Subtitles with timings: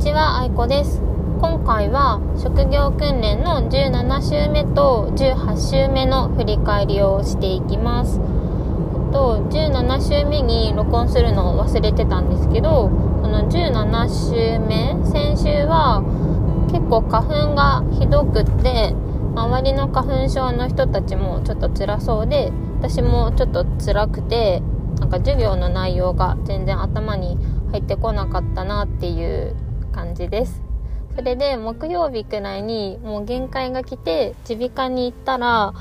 [0.00, 1.02] ちは、あいこです。
[1.42, 8.18] 今回は職業訓練の17週目と18週目の振り返りをしていきます。
[9.12, 12.88] と、17週目に録音するのを忘れてたんですけど、
[13.20, 16.00] この17週目、先週は
[16.72, 18.94] 結構花粉がひどくって、
[19.34, 24.62] 周りの花粉症の人たちもちょっと辛そうで、私もちょっと辛くて、
[24.98, 27.36] なんか授業の内容が全然頭に
[27.72, 29.54] 入ってこなかったなっていう
[30.00, 30.62] 感じです。
[31.14, 35.74] それで木曜日くらいにもう限界が来て耳鼻科に行ったら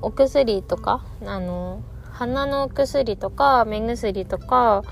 [0.00, 1.82] お薬とかあの
[2.12, 4.82] 鼻の薬とか目薬とか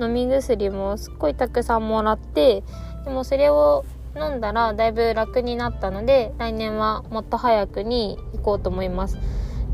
[0.00, 2.62] 飲み薬もすっごいたくさんもらって
[3.04, 3.84] でもそれを
[4.16, 9.18] 飲んだらだいぶ楽になったので来年はもっと早くに行こうと思います。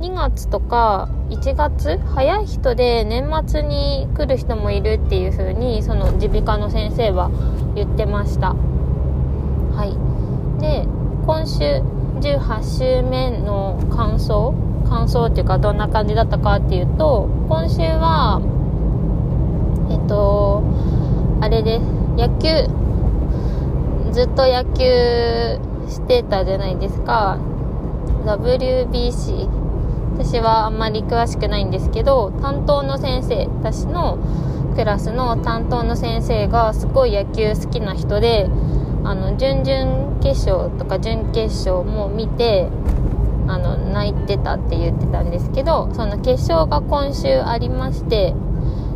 [0.00, 1.98] 2月とか1月？
[2.14, 7.30] 早い人で年末に来る人もいるっていう風にその耳鼻科の先生は
[7.74, 8.54] 言ってました。
[9.74, 9.96] はい。
[10.60, 10.86] で
[11.26, 11.82] 今週
[12.20, 14.54] 18週目の感想？
[14.86, 18.40] 感想っていうかどんな感じだったかっていうと今週は
[19.90, 20.62] えっと
[21.40, 21.82] あれです
[22.16, 22.68] 野球
[24.12, 25.58] ずっと野球
[25.90, 27.38] してたじゃないですか。
[28.24, 29.65] WBC
[30.18, 34.18] 私はあんまり詳しくないんですけど担当の先生私の
[34.74, 38.48] クラスの担当の先生がすごい野球好きな人で
[39.04, 42.68] あの準々決勝とか準決勝も見て
[43.46, 48.34] あの泣いてたって言ってたんですけどその決勝が今週ありまして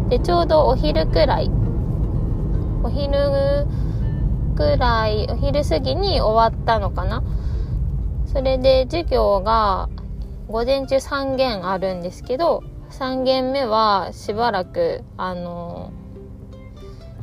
[0.09, 1.51] でちょうどお昼くらい
[2.83, 3.67] お昼
[4.57, 7.23] くらいお昼過ぎに終わったのかな。
[8.33, 9.89] それで授業が
[10.51, 15.93] 午前中3限あるんですけど3限目はしばらくあの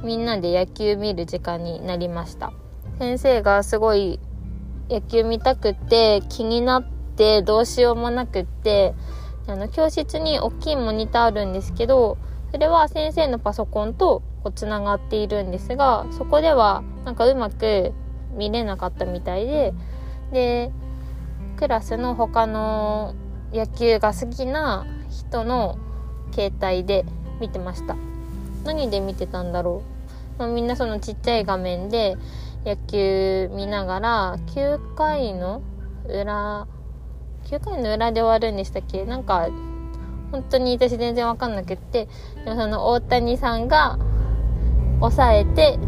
[0.01, 2.53] みんなで野球見る時間になりました。
[2.99, 4.19] 先生がすごい
[4.89, 8.93] 野球見たくて気になってどうしようもなくって
[9.45, 12.17] あの教室に大きいモニターあるんですけど
[12.51, 17.91] それは先生のパソコンとこうつながっているんですがそこではなんかうまく
[18.31, 19.73] 見れなかったみたいで
[20.31, 20.71] で
[21.57, 23.15] クラスの他の
[23.51, 25.77] 野球が好きな人の
[26.31, 27.03] 携帯で
[27.41, 27.95] 見てました。
[28.63, 29.81] 何で見てたんだろ
[30.37, 32.17] う、まあ、みんなそのちっちゃい画面で
[32.65, 35.61] 野球見ながら9回の
[36.07, 36.67] 裏
[37.45, 39.05] 9回の裏で終わるんでしたっけ？
[39.05, 39.47] なんか
[40.31, 42.07] 本当に私全然わかんなくって
[42.43, 43.97] でもその大谷さんが
[44.99, 45.79] 抑えて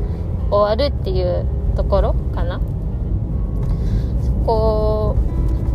[0.50, 2.60] 終わるっていうところかな。
[4.24, 5.16] そこ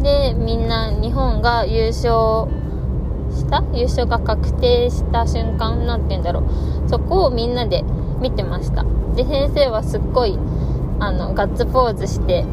[0.04, 2.46] でみんな日本が優勝
[3.34, 3.64] した？
[3.72, 6.44] 優勝が確定した瞬間なんて言うんだろう。
[6.88, 7.82] そこをみんなで
[8.20, 8.84] 見てました。
[9.16, 10.38] で先生はすっごい
[11.00, 12.44] あのガッツポーズして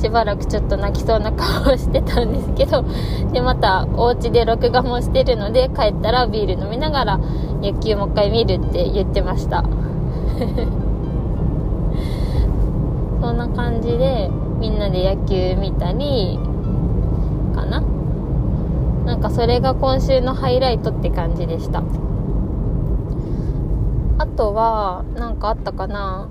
[0.00, 2.84] しばらくちょっと泣きそうな顔をしてたんですけど
[3.32, 7.18] でまたお家で録画もしてるので帰ったらビール飲みながら
[7.62, 9.64] 野球もう一回見るって言ってました。
[13.20, 16.38] そんな感じでみんなで野球見たり
[19.04, 21.82] なんかそれが今週のハイライトって感じでした。
[24.18, 26.28] あとは何かあったかな？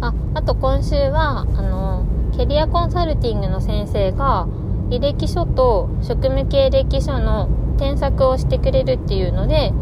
[0.00, 4.46] ああと今週はあのキャリアコンサルティングの先生が
[4.88, 7.48] 履歴書と職務経歴書の
[7.78, 9.72] 添削をしてくれるっていうので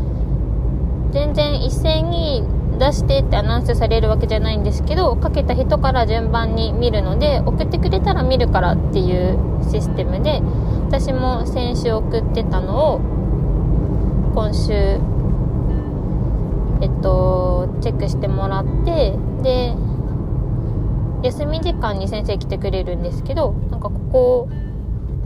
[1.12, 2.44] 全然一斉に
[2.80, 9.38] 出してってアナウンスされるわけじゃないんですけどかけた人から順番に見るので送ってくれたら見るからっていう
[9.70, 10.40] システムで
[10.86, 13.00] 私も先週送ってたのを
[14.34, 14.72] 今週
[16.80, 19.74] えっとチェックしてもらってで
[21.22, 24.48] 休み時間に先生来てくれるんですけどなんかここ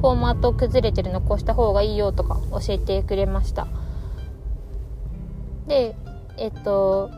[0.00, 3.68] フォーマット崩れてるのこうした方がいいよとか教えてくれました。
[5.68, 5.94] で
[6.36, 7.10] えっと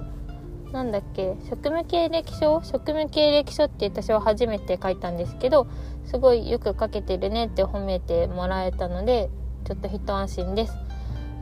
[0.76, 1.36] なんだっけ？
[1.48, 2.60] 職務経歴書？
[2.62, 5.66] 職務経歴書って私は初めて書いたんですけど
[6.04, 9.30] すごいよく書けてるねって褒めてもらえたので
[9.64, 10.74] ちょっと一安心です。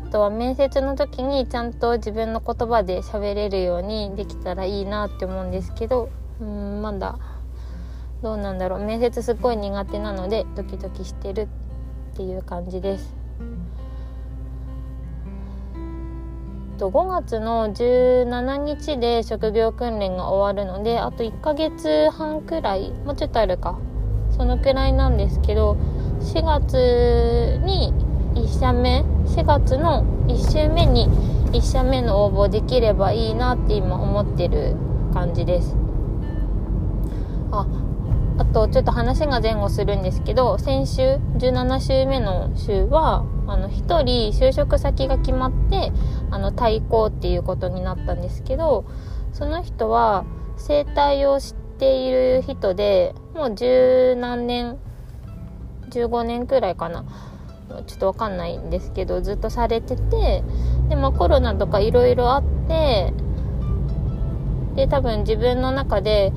[0.07, 6.09] あとは面接の時にちゃんと自分の言葉で喋れるようにできたらいいなって思うんですけど
[6.41, 7.19] うんまだ
[8.23, 8.85] どうなんだろう。
[8.85, 11.49] 面接すっごい苦手なのでドキドキしてる
[12.13, 13.24] っていう感じです。
[16.75, 23.79] と5月の17日で職業訓練が終わるのであと1ヶ月半くらいもうちょっとあるか。
[24.37, 25.77] そのくらいなんですけど
[26.21, 27.95] 4月に
[28.35, 31.09] 1社目4月の1週目に
[31.53, 34.75] 1社目の応募できればいいなって今思ってる
[35.13, 35.77] 感じです。
[37.53, 37.65] あ
[38.37, 41.03] あとちょっと話が前後するんですけど先週
[41.39, 45.93] 17週目の週はあの1人就職先が決まって
[46.31, 48.85] あの対抗っていうことになったんですけど
[49.33, 50.25] その人は
[50.57, 54.79] 整体をしている人でもう十何年
[55.91, 57.05] 15年くらいかな。
[57.87, 60.45] ちょっとわかんないんですけどずっとされてて
[60.89, 63.13] でもコロナとかいろいろあって
[64.77, 66.33] で多分自分の中で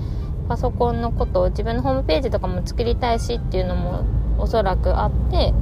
[0.48, 4.06] パソコンのことを自分のホームページとかも作りたいしっていうのも
[4.38, 5.54] おそらくあって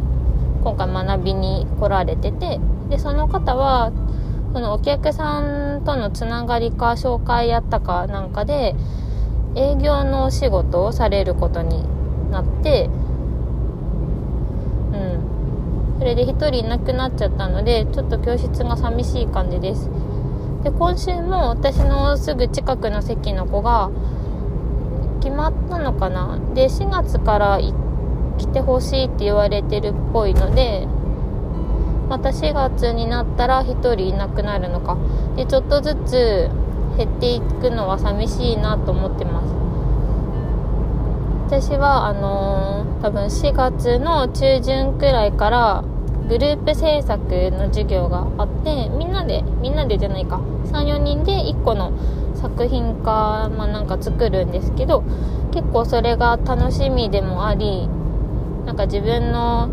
[0.64, 2.60] 今回学びに来られてて
[2.90, 3.92] でその方は
[4.54, 8.76] そのお客さんとのつながりか紹介やったかなんかで
[9.56, 11.84] 営業のお仕事をされることに
[12.32, 12.90] なって
[14.94, 15.98] うん。
[16.00, 19.90] それで1人いなくなっちゃったのでちょっと教室が寂しい感じです。
[20.64, 23.92] で今週も私のすぐ近くの席の子が
[25.26, 26.38] 決まったのかな？
[26.54, 27.60] で4月から
[28.38, 30.88] 来てほしいって言われてるっぽいので
[32.08, 34.98] また4月になったら1人いなくなるのか。
[35.36, 36.52] でちょっとずつ
[36.96, 39.48] 減っていくのは寂しいなと思ってます。
[41.48, 45.84] 私はあのー、多分4月の中旬くらいから
[46.28, 47.20] グループ制作
[47.52, 50.42] の授業があってみんなでみんなでじゃないか。
[50.66, 51.92] 34人で1個の
[52.36, 55.04] 作品か、まあ、なんか作るんですけど
[55.52, 57.88] 結構それが楽しみでもあり
[58.66, 59.70] なんか自分の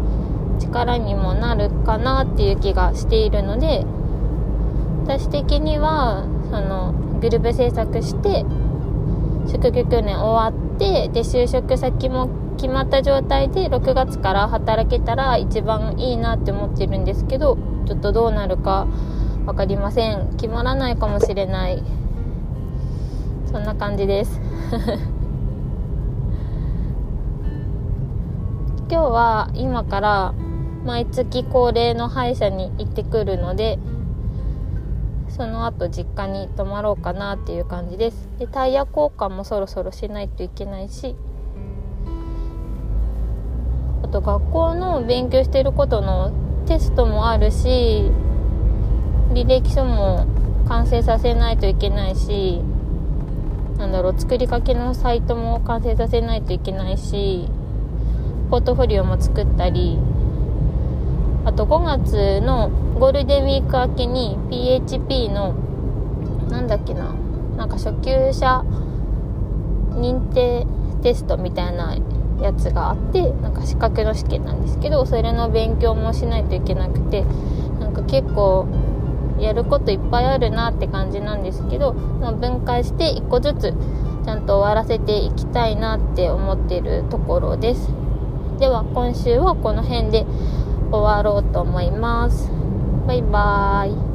[0.61, 3.85] 力にもなるかなっていう気がしているので
[5.05, 8.45] 私的にはそのグループ制作して
[9.51, 12.29] 職業訓練終わってで就職先も
[12.63, 18.87] 決まった状態で6月から働けたら一番いいなって思ってるんですけどちょっとどうなるか
[19.47, 20.37] 分かりません。
[20.37, 21.83] 決まらないかもしれない。
[23.51, 24.41] そんな感じです。
[28.89, 30.33] 今日は今から
[30.85, 33.81] 毎月恒例の歯医者に行ってくるので
[35.27, 38.29] その後実家に泊まろうかなっていう感じです。
[38.39, 41.17] でタイヤ交換もそろそろしないといけないし
[44.13, 46.31] と学校の勉強してることの
[46.69, 48.11] テストもあるし
[49.33, 50.27] 履歴書も
[50.69, 52.61] 完成させないといけないし
[53.79, 57.49] なんだろう作りかけのサイトも完成させないといけないし
[58.51, 59.99] ポートフォリオも作ったり
[61.45, 62.69] あと5月の
[63.01, 65.55] ゴールデンウィーク明けに PHP の
[66.51, 67.15] なんだっけな
[67.57, 68.63] なんか初級者
[69.91, 70.67] 認定
[71.03, 71.97] テストみたいな
[72.43, 77.25] やつがあってなんか資格の試験なんですけどそれの勉強もしないといけなくて
[77.79, 78.67] なんか結構
[79.39, 83.75] やることいっぱいあるなって感じなんですけど、ま、分解して1個ずつ
[84.25, 87.89] ちゃんと終わらせていきたいなって思ってるところです。
[88.61, 90.27] では今週はこの辺で
[90.93, 92.51] 終わろうと思います。
[93.07, 94.12] バイバーイ。